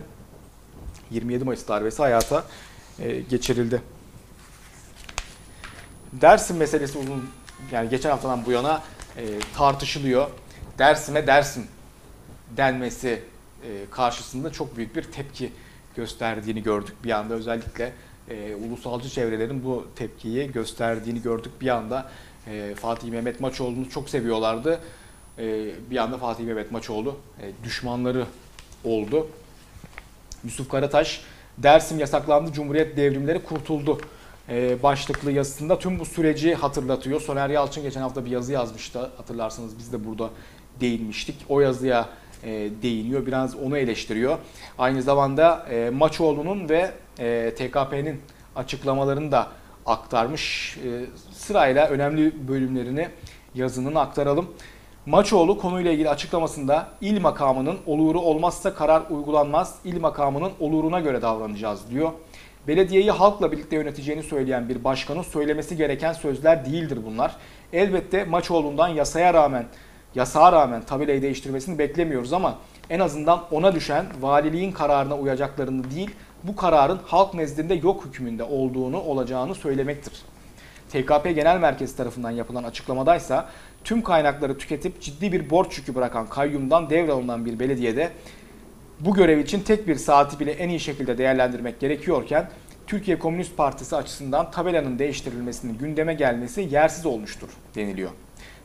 27 1.11 1.43
Mayıs 1.43 1.67
darbesi 1.67 2.01
hayata 2.01 2.43
e, 2.99 3.19
geçirildi. 3.19 3.81
Dersim 6.13 6.57
meselesi 6.57 6.97
uzun 6.97 7.29
yani 7.71 7.89
geçen 7.89 8.09
haftadan 8.09 8.45
bu 8.45 8.51
yana 8.51 8.81
e, 9.17 9.23
tartışılıyor. 9.57 10.29
Dersim'e 10.79 11.27
Dersim 11.27 11.67
denmesi 12.57 13.21
e, 13.63 13.69
karşısında 13.91 14.51
çok 14.51 14.77
büyük 14.77 14.95
bir 14.95 15.03
tepki 15.03 15.51
gösterdiğini 15.95 16.63
gördük 16.63 16.95
bir 17.03 17.11
anda. 17.11 17.33
Özellikle 17.33 17.93
e, 18.29 18.55
ulusalcı 18.55 19.09
çevrelerin 19.09 19.63
bu 19.63 19.87
tepkiyi 19.95 20.51
gösterdiğini 20.51 21.21
gördük 21.21 21.51
bir 21.61 21.67
anda. 21.67 22.09
E, 22.47 22.75
Fatih 22.75 23.09
Mehmet 23.09 23.39
Maçoğlu'nu 23.39 23.89
çok 23.89 24.09
seviyorlardı. 24.09 24.79
E, 25.39 25.71
bir 25.91 25.97
anda 25.97 26.17
Fatih 26.17 26.45
Mehmet 26.45 26.71
Maçoğlu 26.71 27.17
e, 27.41 27.51
düşmanları 27.63 28.25
oldu. 28.83 29.27
Yusuf 30.43 30.69
Karataş 30.69 31.21
Dersim 31.57 31.99
yasaklandı 31.99 32.51
Cumhuriyet 32.51 32.97
devrimleri 32.97 33.43
kurtuldu 33.43 33.99
başlıklı 34.83 35.31
yazısında 35.31 35.79
tüm 35.79 35.99
bu 35.99 36.05
süreci 36.05 36.55
hatırlatıyor. 36.55 37.21
Soner 37.21 37.49
Yalçın 37.49 37.83
geçen 37.83 38.01
hafta 38.01 38.25
bir 38.25 38.31
yazı 38.31 38.53
yazmıştı 38.53 38.99
hatırlarsanız 39.17 39.77
biz 39.77 39.93
de 39.93 40.05
burada 40.05 40.29
değinmiştik. 40.79 41.35
O 41.49 41.59
yazıya 41.59 42.09
e, 42.43 42.49
değiniyor. 42.81 43.25
Biraz 43.25 43.55
onu 43.55 43.77
eleştiriyor. 43.77 44.37
Aynı 44.77 45.01
zamanda 45.01 45.65
e, 45.71 45.89
Maçoğlu'nun 45.89 46.69
ve 46.69 46.91
e, 47.19 47.53
TKP'nin 47.57 48.21
açıklamalarını 48.55 49.31
da 49.31 49.47
aktarmış. 49.85 50.77
Sırayla 51.31 51.87
önemli 51.87 52.47
bölümlerini 52.47 53.09
yazının 53.55 53.95
aktaralım. 53.95 54.49
Maçoğlu 55.05 55.57
konuyla 55.57 55.91
ilgili 55.91 56.09
açıklamasında 56.09 56.87
il 57.01 57.21
makamının 57.21 57.77
oluru 57.85 58.19
olmazsa 58.19 58.73
karar 58.73 59.03
uygulanmaz, 59.09 59.75
il 59.85 59.99
makamının 59.99 60.51
oluruna 60.59 60.99
göre 60.99 61.21
davranacağız 61.21 61.89
diyor. 61.89 62.11
Belediyeyi 62.67 63.11
halkla 63.11 63.51
birlikte 63.51 63.75
yöneteceğini 63.75 64.23
söyleyen 64.23 64.69
bir 64.69 64.83
başkanın 64.83 65.21
söylemesi 65.21 65.77
gereken 65.77 66.13
sözler 66.13 66.65
değildir 66.65 66.99
bunlar. 67.05 67.35
Elbette 67.73 68.23
Maçoğlu'ndan 68.23 68.87
yasaya 68.87 69.33
rağmen 69.33 69.65
yasağa 70.15 70.51
rağmen 70.51 70.81
tabelayı 70.81 71.21
değiştirmesini 71.21 71.77
beklemiyoruz 71.77 72.33
ama 72.33 72.57
en 72.89 72.99
azından 72.99 73.43
ona 73.51 73.75
düşen 73.75 74.05
valiliğin 74.21 74.71
kararına 74.71 75.17
uyacaklarını 75.17 75.91
değil, 75.91 76.09
bu 76.43 76.55
kararın 76.55 76.99
halk 77.05 77.33
nezdinde 77.33 77.73
yok 77.73 78.05
hükmünde 78.05 78.43
olduğunu 78.43 79.01
olacağını 79.01 79.55
söylemektir. 79.55 80.13
TKP 80.89 81.35
Genel 81.35 81.59
Merkezi 81.59 81.97
tarafından 81.97 82.31
yapılan 82.31 82.63
açıklamadaysa 82.63 83.49
tüm 83.83 84.01
kaynakları 84.01 84.57
tüketip 84.57 85.01
ciddi 85.01 85.31
bir 85.31 85.49
borç 85.49 85.77
yükü 85.77 85.95
bırakan 85.95 86.27
kayyumdan 86.27 86.89
devralınan 86.89 87.45
bir 87.45 87.59
belediyede 87.59 88.11
bu 88.99 89.13
görev 89.13 89.39
için 89.39 89.59
tek 89.59 89.87
bir 89.87 89.95
saati 89.95 90.39
bile 90.39 90.51
en 90.51 90.69
iyi 90.69 90.79
şekilde 90.79 91.17
değerlendirmek 91.17 91.79
gerekiyorken 91.79 92.49
Türkiye 92.87 93.19
Komünist 93.19 93.57
Partisi 93.57 93.95
açısından 93.95 94.51
tabelanın 94.51 94.99
değiştirilmesinin 94.99 95.77
gündeme 95.77 96.13
gelmesi 96.13 96.67
yersiz 96.71 97.05
olmuştur 97.05 97.49
deniliyor. 97.75 98.09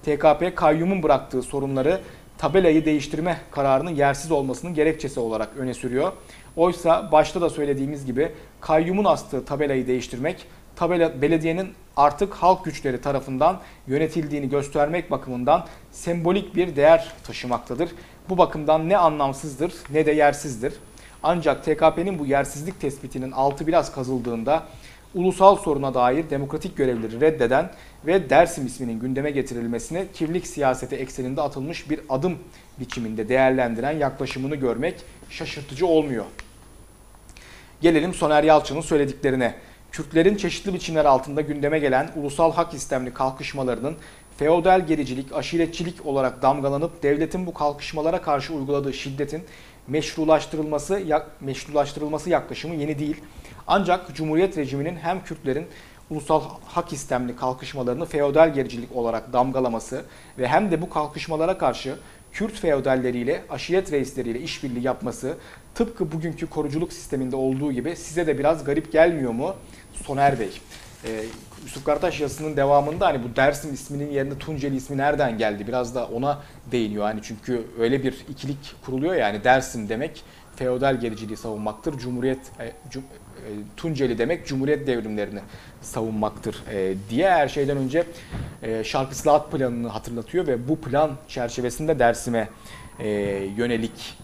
TKP 0.03 0.57
kayyumun 0.57 1.03
bıraktığı 1.03 1.43
sorunları 1.43 2.01
tabelayı 2.39 2.85
değiştirme 2.85 3.37
kararının 3.51 3.91
yersiz 3.91 4.31
olmasının 4.31 4.75
gerekçesi 4.75 5.21
olarak 5.21 5.49
öne 5.59 5.75
sürüyor. 5.75 6.13
Oysa 6.57 7.13
başta 7.13 7.41
da 7.41 7.51
söylediğimiz 7.51 8.07
gibi 8.07 8.33
kayyumun 8.61 9.05
astığı 9.05 9.45
tabelayı 9.45 9.87
değiştirmek 9.87 10.47
tabela 10.77 11.23
belediyenin 11.23 11.69
artık 11.97 12.35
halk 12.35 12.65
güçleri 12.65 13.01
tarafından 13.01 13.61
yönetildiğini 13.87 14.49
göstermek 14.49 15.11
bakımından 15.11 15.67
sembolik 15.91 16.57
bir 16.57 16.77
değer 16.77 17.13
taşımaktadır. 17.25 17.91
Bu 18.33 18.39
bakımdan 18.39 18.89
ne 18.89 18.97
anlamsızdır 18.97 19.73
ne 19.91 20.07
de 20.07 20.13
yersizdir. 20.13 20.75
Ancak 21.23 21.65
TKP'nin 21.65 22.19
bu 22.19 22.27
yersizlik 22.27 22.81
tespitinin 22.81 23.33
altı 23.33 23.67
biraz 23.67 23.93
kazıldığında 23.93 24.63
ulusal 25.15 25.57
soruna 25.57 25.95
dair 25.95 26.31
demokratik 26.31 26.77
görevleri 26.77 27.21
reddeden 27.21 27.71
ve 28.07 28.31
Dersim 28.31 28.67
isminin 28.67 29.01
gündeme 29.01 29.31
getirilmesini 29.31 30.07
kirlilik 30.15 30.47
siyaseti 30.47 30.97
ekseninde 30.97 31.43
atılmış 31.43 31.91
bir 31.91 32.01
adım 32.09 32.39
biçiminde 32.81 33.29
değerlendiren 33.29 33.93
yaklaşımını 33.99 34.57
görmek 34.57 34.95
şaşırtıcı 35.31 35.87
olmuyor. 35.87 36.25
Gelelim 37.81 38.15
Soner 38.15 38.45
Yalçın'ın 38.45 38.81
söylediklerine. 38.81 39.55
Kürtlerin 39.91 40.37
çeşitli 40.37 40.75
biçimler 40.75 41.05
altında 41.05 41.41
gündeme 41.41 41.79
gelen 41.79 42.11
ulusal 42.17 42.53
hak 42.53 42.75
istemli 42.75 43.15
kalkışmalarının 43.15 43.97
feodal 44.43 44.87
gericilik, 44.87 45.33
aşiretçilik 45.33 46.07
olarak 46.07 46.43
damgalanıp 46.43 47.03
devletin 47.03 47.47
bu 47.47 47.55
kalkışmalara 47.55 48.23
karşı 48.23 48.55
uyguladığı 48.55 48.93
şiddetin 48.93 49.43
meşrulaştırılması 49.89 50.99
ya- 50.99 51.27
meşrulaştırılması 51.41 52.31
yaklaşımı 52.31 52.75
yeni 52.75 52.99
değil. 52.99 53.17
Ancak 53.67 54.15
Cumhuriyet 54.15 54.57
rejiminin 54.59 54.97
hem 54.97 55.25
Kürtlerin 55.25 55.67
ulusal 56.11 56.43
hak 56.65 56.93
istemli 56.93 57.37
kalkışmalarını 57.37 58.07
feodal 58.07 58.55
gericilik 58.55 58.97
olarak 58.97 59.33
damgalaması 59.33 60.05
ve 60.39 60.49
hem 60.49 60.71
de 60.71 60.83
bu 60.83 60.91
kalkışmalara 60.91 61.59
karşı 61.59 61.95
Kürt 62.33 62.53
feodalleriyle, 62.53 63.43
aşiret 63.51 63.93
reisleriyle 63.93 64.41
işbirliği 64.41 64.85
yapması 64.85 65.37
tıpkı 65.75 66.13
bugünkü 66.13 66.47
koruculuk 66.47 66.93
sisteminde 66.93 67.37
olduğu 67.37 67.73
gibi 67.73 67.97
size 67.97 68.27
de 68.27 68.39
biraz 68.39 68.65
garip 68.65 68.93
gelmiyor 68.93 69.33
mu 69.33 69.55
Soner 70.07 70.41
Bey? 70.41 70.51
Ee, 71.05 71.25
Yusuf 71.65 71.85
Karataş 71.85 72.21
yazısının 72.21 72.57
devamında 72.57 73.07
hani 73.07 73.25
bu 73.25 73.37
Dersim 73.37 73.75
isminin 73.75 74.11
yerine 74.11 74.39
Tunceli 74.39 74.77
ismi 74.77 74.97
nereden 74.97 75.39
geldi? 75.39 75.67
Biraz 75.67 75.95
da 75.95 76.07
ona 76.07 76.43
değiniyor. 76.73 77.09
Yani 77.09 77.21
çünkü 77.23 77.67
öyle 77.79 78.03
bir 78.03 78.25
ikilik 78.29 78.75
kuruluyor 78.85 79.15
yani 79.15 79.45
Dersim 79.45 79.89
demek 79.89 80.25
feodal 80.57 81.01
gericiliği 81.01 81.37
savunmaktır. 81.37 81.99
Cumhuriyet 81.99 82.39
e, 82.61 82.73
cum- 82.91 83.03
e, 83.37 83.49
Tunceli 83.77 84.19
demek 84.19 84.47
Cumhuriyet 84.47 84.87
devrimlerini 84.87 85.41
savunmaktır 85.81 86.63
e, 86.73 86.95
diye 87.11 87.31
her 87.31 87.49
şeyden 87.49 87.77
önce 87.77 88.05
e, 88.63 88.85
şarkı 88.85 89.15
Sılahat 89.17 89.53
planını 89.53 89.89
hatırlatıyor 89.89 90.47
ve 90.47 90.69
bu 90.69 90.81
plan 90.81 91.11
çerçevesinde 91.29 91.99
Dersim'e 91.99 92.49
e, 92.99 93.09
yönelik 93.57 94.19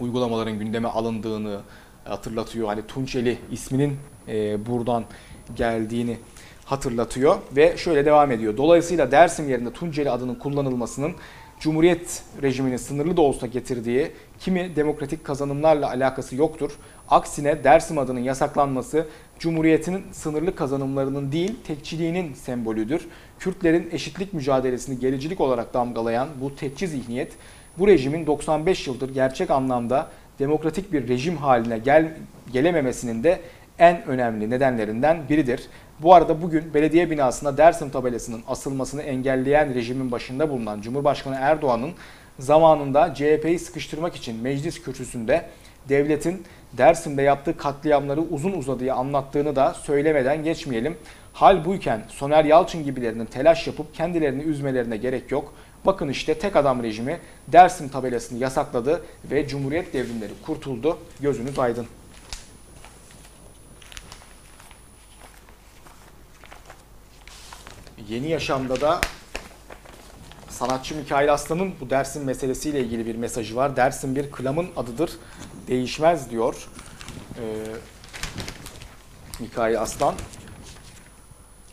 uygulamaların 0.00 0.58
gündeme 0.58 0.88
alındığını 0.88 1.60
hatırlatıyor. 2.04 2.66
Hani 2.66 2.86
Tunçeli 2.86 3.38
isminin 3.50 3.96
e, 4.28 4.66
buradan 4.66 5.04
geldiğini 5.56 6.16
hatırlatıyor 6.64 7.36
ve 7.56 7.76
şöyle 7.76 8.04
devam 8.04 8.32
ediyor. 8.32 8.56
Dolayısıyla 8.56 9.10
Dersim 9.10 9.48
yerine 9.48 9.72
Tunceli 9.72 10.10
adının 10.10 10.34
kullanılmasının 10.34 11.12
Cumhuriyet 11.60 12.22
rejiminin 12.42 12.76
sınırlı 12.76 13.16
da 13.16 13.20
olsa 13.20 13.46
getirdiği 13.46 14.10
kimi 14.40 14.76
demokratik 14.76 15.24
kazanımlarla 15.24 15.88
alakası 15.88 16.36
yoktur. 16.36 16.70
Aksine 17.08 17.64
Dersim 17.64 17.98
adının 17.98 18.20
yasaklanması 18.20 19.06
Cumhuriyet'in 19.38 20.02
sınırlı 20.12 20.54
kazanımlarının 20.54 21.32
değil 21.32 21.54
tekçiliğinin 21.66 22.34
sembolüdür. 22.34 23.08
Kürtlerin 23.38 23.88
eşitlik 23.92 24.32
mücadelesini 24.32 24.98
gericilik 24.98 25.40
olarak 25.40 25.74
damgalayan 25.74 26.28
bu 26.40 26.56
tekçi 26.56 26.88
zihniyet 26.88 27.32
bu 27.78 27.86
rejimin 27.86 28.26
95 28.26 28.86
yıldır 28.86 29.14
gerçek 29.14 29.50
anlamda 29.50 30.10
demokratik 30.38 30.92
bir 30.92 31.08
rejim 31.08 31.36
haline 31.36 31.78
gel, 31.78 32.16
gelememesinin 32.52 33.24
de 33.24 33.40
en 33.78 34.06
önemli 34.06 34.50
nedenlerinden 34.50 35.28
biridir. 35.28 35.68
Bu 36.02 36.14
arada 36.14 36.42
bugün 36.42 36.74
belediye 36.74 37.10
binasına 37.10 37.56
Dersim 37.56 37.90
tabelasının 37.90 38.42
asılmasını 38.48 39.02
engelleyen 39.02 39.74
rejimin 39.74 40.12
başında 40.12 40.50
bulunan 40.50 40.80
Cumhurbaşkanı 40.80 41.36
Erdoğan'ın 41.40 41.92
zamanında 42.38 43.14
CHP'yi 43.14 43.58
sıkıştırmak 43.58 44.16
için 44.16 44.42
meclis 44.42 44.82
kürsüsünde 44.82 45.44
devletin 45.88 46.44
Dersim'de 46.72 47.22
yaptığı 47.22 47.56
katliamları 47.56 48.20
uzun 48.20 48.52
uzadıya 48.52 48.94
anlattığını 48.94 49.56
da 49.56 49.74
söylemeden 49.74 50.44
geçmeyelim. 50.44 50.96
Hal 51.32 51.64
buyken 51.64 52.02
Soner 52.08 52.44
Yalçın 52.44 52.84
gibilerinin 52.84 53.26
telaş 53.26 53.66
yapıp 53.66 53.94
kendilerini 53.94 54.42
üzmelerine 54.42 54.96
gerek 54.96 55.30
yok. 55.30 55.54
Bakın 55.86 56.08
işte 56.08 56.34
tek 56.34 56.56
adam 56.56 56.82
rejimi 56.82 57.18
Dersim 57.48 57.88
tabelasını 57.88 58.38
yasakladı 58.38 59.02
ve 59.30 59.48
Cumhuriyet 59.48 59.92
devrimleri 59.92 60.32
kurtuldu. 60.46 60.98
Gözünüz 61.20 61.58
aydın. 61.58 61.86
Yeni 68.08 68.30
Yaşam'da 68.30 68.80
da 68.80 69.00
sanatçı 70.48 70.96
Mikail 70.96 71.32
Aslan'ın 71.32 71.74
bu 71.80 71.90
Dersim 71.90 72.24
meselesiyle 72.24 72.80
ilgili 72.80 73.06
bir 73.06 73.14
mesajı 73.14 73.56
var. 73.56 73.76
Dersim 73.76 74.16
bir 74.16 74.30
klamın 74.30 74.68
adıdır, 74.76 75.10
değişmez 75.68 76.30
diyor 76.30 76.68
ee, 77.36 77.42
Mikail 79.40 79.80
Aslan. 79.80 80.14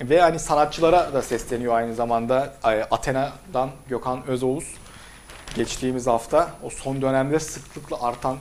Ve 0.02 0.22
hani 0.22 0.40
sanatçılara 0.40 1.14
da 1.14 1.22
sesleniyor 1.22 1.74
aynı 1.76 1.96
zamanda 1.96 2.54
Athena'dan 2.92 3.70
Gökhan 3.90 4.28
Özoğuz. 4.28 4.74
Geçtiğimiz 5.56 6.08
hafta 6.08 6.50
o 6.64 6.70
son 6.70 7.02
dönemde 7.02 7.40
sıklıkla 7.40 8.02
artan 8.02 8.38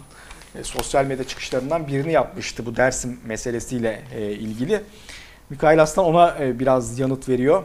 e, 0.55 0.65
sosyal 0.65 1.05
medya 1.05 1.25
çıkışlarından 1.25 1.89
birini 1.89 2.13
yapmıştı 2.13 2.67
bu 2.67 2.77
Dersim 2.77 3.21
meselesiyle 3.25 4.03
e, 4.15 4.33
ilgili. 4.33 4.83
Mikail 5.51 5.83
Aslan 5.83 6.07
ona 6.07 6.37
e, 6.41 6.59
biraz 6.59 6.99
yanıt 6.99 7.29
veriyor. 7.29 7.65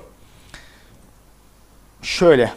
Şöyle 2.02 2.54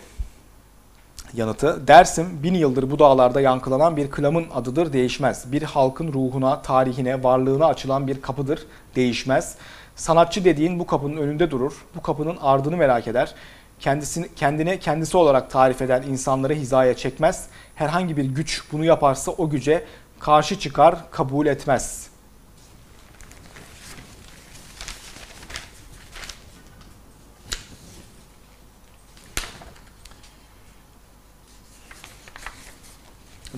yanıtı. 1.35 1.87
Dersim 1.87 2.43
bin 2.43 2.55
yıldır 2.55 2.91
bu 2.91 2.99
dağlarda 2.99 3.41
yankılanan 3.41 3.97
bir 3.97 4.11
klamın 4.11 4.47
adıdır 4.55 4.93
değişmez. 4.93 5.53
Bir 5.53 5.63
halkın 5.63 6.13
ruhuna, 6.13 6.63
tarihine, 6.63 7.23
varlığına 7.23 7.67
açılan 7.67 8.07
bir 8.07 8.23
kapıdır 8.23 8.67
değişmez. 8.97 9.57
Sanatçı 9.97 10.45
dediğin 10.45 10.79
bu 10.79 10.87
kapının 10.87 11.17
önünde 11.17 11.51
durur. 11.51 11.73
Bu 11.97 12.03
kapının 12.03 12.37
ardını 12.41 12.77
merak 12.77 13.09
eder. 13.09 13.35
Kendisini, 13.81 14.35
kendine 14.37 14.79
kendisi 14.79 15.17
olarak 15.17 15.51
tarif 15.51 15.83
eden 15.83 16.03
insanları 16.03 16.55
hizaya 16.55 16.97
çekmez. 16.97 17.47
Herhangi 17.75 18.17
bir 18.17 18.25
güç 18.25 18.63
bunu 18.73 18.85
yaparsa 18.85 19.33
o 19.33 19.51
güce 19.51 19.85
karşı 20.21 20.59
çıkar, 20.59 21.11
kabul 21.11 21.47
etmez. 21.47 22.12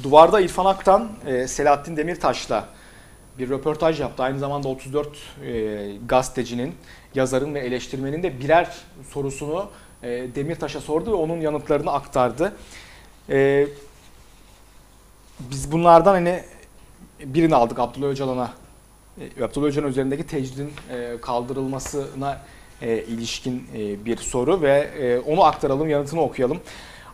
Duvarda 0.04 0.40
İrfan 0.40 0.64
Aktan, 0.64 1.08
e, 1.26 1.48
Selahattin 1.48 1.96
Demirtaş'la 1.96 2.68
bir 3.38 3.48
röportaj 3.48 4.00
yaptı. 4.00 4.22
Aynı 4.22 4.38
zamanda 4.38 4.68
34 4.68 5.08
e, 5.46 5.96
gazetecinin, 6.08 6.74
yazarın 7.14 7.54
ve 7.54 7.60
eleştirmenin 7.60 8.22
de 8.22 8.40
birer 8.40 8.76
sorusunu 9.10 9.68
e, 10.02 10.08
Demirtaş'a 10.08 10.80
sordu 10.80 11.10
ve 11.10 11.14
onun 11.14 11.40
yanıtlarını 11.40 11.92
aktardı. 11.92 12.52
E, 13.30 13.66
biz 15.40 15.72
bunlardan 15.72 16.14
hani 16.14 16.42
birini 17.24 17.54
aldık 17.54 17.78
Abdullah 17.78 18.08
Öcalan'a. 18.08 18.52
E, 19.38 19.44
Abdullah 19.44 19.66
Öcalan 19.66 19.88
üzerindeki 19.88 20.26
tecridin 20.26 20.72
e, 20.90 21.20
kaldırılmasına 21.22 22.40
e, 22.82 22.98
ilişkin 22.98 23.68
e, 23.76 24.04
bir 24.04 24.16
soru 24.16 24.62
ve 24.62 25.20
onu 25.26 25.44
aktaralım, 25.44 25.88
yanıtını 25.88 26.20
okuyalım. 26.20 26.60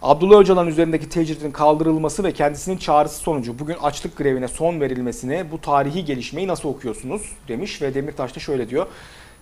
Abdullah 0.03 0.39
Öcalan 0.41 0.67
üzerindeki 0.67 1.09
tecridin 1.09 1.51
kaldırılması 1.51 2.25
ve 2.25 2.33
kendisinin 2.33 2.77
çağrısı 2.77 3.17
sonucu 3.17 3.59
bugün 3.59 3.77
açlık 3.83 4.17
grevine 4.17 4.49
son 4.49 4.81
verilmesini 4.81 5.45
bu 5.53 5.61
tarihi 5.61 6.05
gelişmeyi 6.05 6.49
nasıl 6.49 6.69
okuyorsunuz 6.69 7.33
demiş 7.49 7.83
ve 7.83 7.95
Demirtaş 7.95 8.37
da 8.37 8.41
şöyle 8.41 8.69
diyor. 8.69 8.87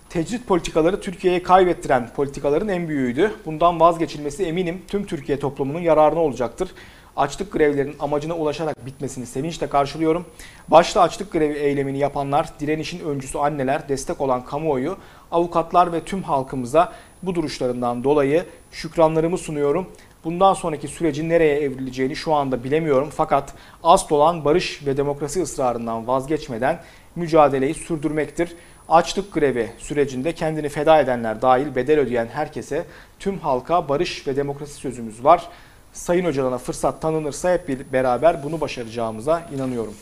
Tecrit 0.09 0.47
politikaları 0.47 1.01
Türkiye'ye 1.01 1.43
kaybettiren 1.43 2.09
politikaların 2.15 2.67
en 2.67 2.87
büyüğüydü. 2.87 3.31
Bundan 3.45 3.79
vazgeçilmesi 3.79 4.43
eminim 4.43 4.81
tüm 4.87 5.05
Türkiye 5.05 5.39
toplumunun 5.39 5.79
yararına 5.79 6.19
olacaktır. 6.19 6.69
Açlık 7.17 7.51
grevlerinin 7.51 7.95
amacına 7.99 8.35
ulaşarak 8.35 8.85
bitmesini 8.85 9.25
sevinçle 9.25 9.67
karşılıyorum. 9.67 10.25
Başta 10.67 11.01
açlık 11.01 11.31
grevi 11.31 11.53
eylemini 11.53 11.97
yapanlar, 11.97 12.49
direnişin 12.59 12.99
öncüsü 12.99 13.37
anneler, 13.37 13.89
destek 13.89 14.21
olan 14.21 14.45
kamuoyu, 14.45 14.97
avukatlar 15.31 15.93
ve 15.93 16.03
tüm 16.03 16.23
halkımıza 16.23 16.93
bu 17.23 17.35
duruşlarından 17.35 18.03
dolayı 18.03 18.45
şükranlarımı 18.71 19.37
sunuyorum. 19.37 19.87
Bundan 20.23 20.53
sonraki 20.53 20.87
sürecin 20.87 21.29
nereye 21.29 21.59
evrileceğini 21.59 22.15
şu 22.15 22.33
anda 22.33 22.63
bilemiyorum 22.63 23.09
fakat 23.15 23.53
asıl 23.83 24.15
olan 24.15 24.45
barış 24.45 24.85
ve 24.85 24.97
demokrasi 24.97 25.41
ısrarından 25.41 26.07
vazgeçmeden 26.07 26.79
mücadeleyi 27.15 27.73
sürdürmektir. 27.73 28.55
Açlık 28.89 29.33
grevi 29.33 29.71
sürecinde 29.77 30.33
kendini 30.33 30.69
feda 30.69 30.99
edenler 30.99 31.41
dahil 31.41 31.75
bedel 31.75 31.99
ödeyen 31.99 32.27
herkese 32.27 32.85
tüm 33.19 33.39
halka 33.39 33.89
barış 33.89 34.27
ve 34.27 34.35
demokrasi 34.35 34.73
sözümüz 34.73 35.23
var. 35.23 35.49
Sayın 35.93 36.25
Öcalan'a 36.25 36.57
fırsat 36.57 37.01
tanınırsa 37.01 37.53
hep 37.53 37.93
beraber 37.93 38.43
bunu 38.43 38.61
başaracağımıza 38.61 39.43
inanıyorum. 39.55 39.93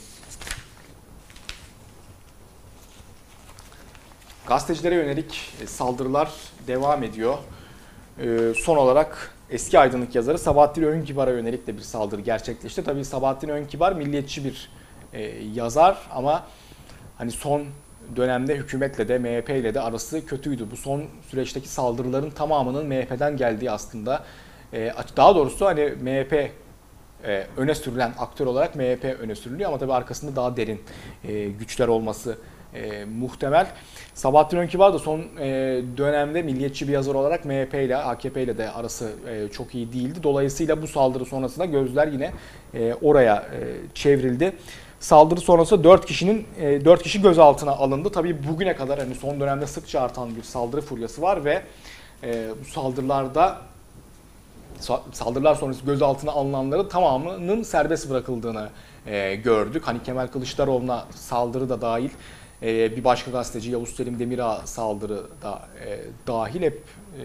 Gazetecilere 4.47 4.95
yönelik 4.95 5.53
saldırılar 5.65 6.32
devam 6.67 7.03
ediyor. 7.03 7.38
Ee, 8.19 8.53
son 8.56 8.77
olarak 8.77 9.37
eski 9.49 9.79
aydınlık 9.79 10.15
yazarı 10.15 10.38
Sabahattin 10.38 10.83
Önkibar'a 10.83 11.31
yönelik 11.31 11.67
de 11.67 11.77
bir 11.77 11.81
saldırı 11.81 12.21
gerçekleşti. 12.21 12.83
Tabii 12.83 13.05
Sabahattin 13.05 13.49
Önkibar 13.49 13.93
milliyetçi 13.93 14.45
bir 14.45 14.69
e, 15.13 15.21
yazar 15.53 15.97
ama 16.12 16.43
hani 17.17 17.31
son 17.31 17.63
dönemde 18.15 18.55
hükümetle 18.55 19.07
de 19.07 19.19
MHP 19.19 19.49
ile 19.49 19.73
de 19.73 19.81
arası 19.81 20.25
kötüydü. 20.25 20.71
Bu 20.71 20.77
son 20.77 21.03
süreçteki 21.29 21.67
saldırıların 21.67 22.29
tamamının 22.29 22.88
MHP'den 22.88 23.38
geldiği 23.38 23.71
aslında. 23.71 24.23
E, 24.73 24.93
daha 25.17 25.36
doğrusu 25.36 25.65
hani 25.65 25.86
MHP 26.01 26.33
e, 27.23 27.47
öne 27.57 27.75
sürülen 27.75 28.13
aktör 28.19 28.45
olarak 28.45 28.75
MHP 28.75 29.05
öne 29.19 29.36
sürülüyor 29.36 29.69
ama 29.69 29.79
tabii 29.79 29.93
arkasında 29.93 30.36
daha 30.36 30.57
derin 30.57 30.81
e, 31.23 31.47
güçler 31.47 31.88
olması 31.88 32.38
e, 32.73 33.06
muhtemel. 33.06 33.67
Sabahattin 34.13 34.58
Önkibar 34.58 34.93
da 34.93 34.99
son 34.99 35.19
e, 35.39 35.45
dönemde 35.97 36.41
milliyetçi 36.41 36.88
bir 36.88 36.93
yazar 36.93 37.15
olarak 37.15 37.45
MHP 37.45 37.73
ile 37.73 37.97
AKP 37.97 38.43
ile 38.43 38.58
de 38.58 38.71
arası 38.71 39.12
e, 39.30 39.47
çok 39.51 39.75
iyi 39.75 39.93
değildi. 39.93 40.19
Dolayısıyla 40.23 40.82
bu 40.82 40.88
saldırı 40.88 41.25
sonrasında 41.25 41.65
gözler 41.65 42.08
yine 42.08 42.32
e, 42.73 42.93
oraya 43.01 43.36
e, 43.36 43.60
çevrildi. 43.93 44.53
Saldırı 44.99 45.39
sonrası 45.41 45.84
4 45.84 46.06
kişinin 46.06 46.47
4 46.86 47.03
kişi 47.03 47.21
gözaltına 47.21 47.71
alındı. 47.71 48.10
Tabii 48.12 48.47
bugüne 48.47 48.75
kadar 48.75 48.99
hani 48.99 49.15
son 49.15 49.39
dönemde 49.39 49.67
sıkça 49.67 50.01
artan 50.01 50.36
bir 50.36 50.43
saldırı 50.43 50.82
furyası 50.82 51.21
var 51.21 51.45
ve 51.45 51.62
e, 52.23 52.45
bu 52.62 52.65
saldırılarda 52.65 53.58
sa- 54.82 55.01
saldırılar 55.12 55.56
sonrası 55.56 55.86
gözaltına 55.86 56.32
alınanların 56.32 56.89
tamamının 56.89 57.63
serbest 57.63 58.10
bırakıldığını 58.10 58.69
e, 59.08 59.36
gördük. 59.36 59.84
Hani 59.86 60.03
Kemal 60.03 60.27
Kılıçdaroğlu'na 60.27 61.06
saldırı 61.15 61.69
da 61.69 61.82
dahil 61.82 62.10
e, 62.63 62.98
bir 62.98 63.04
başka 63.04 63.32
gazeteci 63.32 63.72
Yavuz 63.72 63.89
Selim 63.89 64.20
Demirağ 64.20 64.62
saldırı 64.65 65.24
da 65.41 65.67
e, 65.86 66.00
dahil 66.28 66.62
hep 66.62 66.84
e, 67.17 67.22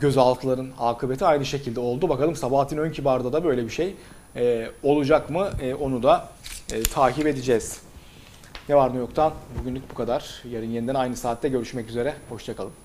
gözaltıların 0.00 0.68
akıbeti 0.80 1.24
aynı 1.24 1.46
şekilde 1.46 1.80
oldu. 1.80 2.08
Bakalım 2.08 2.36
Sabahattin 2.36 2.78
Önkibar'da 2.78 3.32
da 3.32 3.44
böyle 3.44 3.64
bir 3.64 3.70
şey 3.70 3.94
e, 4.36 4.70
olacak 4.82 5.30
mı 5.30 5.50
onu 5.80 6.02
da 6.02 6.28
takip 6.92 7.26
edeceğiz. 7.26 7.80
Ne 8.68 8.76
var 8.76 8.94
ne 8.94 8.98
yoktan 8.98 9.32
bugünlük 9.58 9.90
bu 9.90 9.94
kadar. 9.94 10.42
Yarın 10.50 10.70
yeniden 10.70 10.94
aynı 10.94 11.16
saatte 11.16 11.48
görüşmek 11.48 11.88
üzere. 11.88 12.14
Hoşçakalın. 12.28 12.83